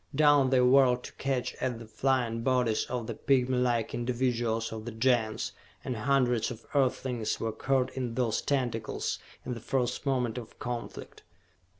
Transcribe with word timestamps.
Down 0.15 0.49
they 0.49 0.61
whirled 0.61 1.03
to 1.03 1.13
catch 1.13 1.53
at 1.61 1.77
the 1.77 1.85
flying 1.85 2.41
bodies 2.41 2.85
of 2.85 3.05
the 3.05 3.13
pigmylike 3.13 3.93
individuals 3.93 4.73
of 4.73 4.85
the 4.85 4.91
Gens, 4.91 5.51
and 5.85 5.95
hundreds 5.95 6.49
of 6.49 6.65
Earthlings 6.73 7.39
were 7.39 7.51
caught 7.51 7.91
in 7.91 8.15
those 8.15 8.41
tentacles 8.41 9.19
in 9.45 9.53
the 9.53 9.59
first 9.59 10.03
moment 10.07 10.39
of 10.39 10.57
conflict. 10.57 11.21